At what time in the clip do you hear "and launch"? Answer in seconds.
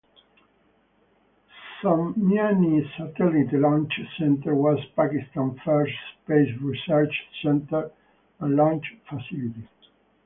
8.39-8.95